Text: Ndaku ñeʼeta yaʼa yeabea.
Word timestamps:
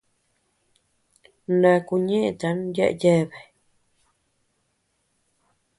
Ndaku 1.55 1.93
ñeʼeta 2.07 2.49
yaʼa 2.75 2.91
yeabea. 3.01 3.45